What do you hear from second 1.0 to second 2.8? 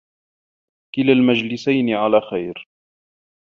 الْمَجْلِسَيْنِ عَلَى خَيْرٍ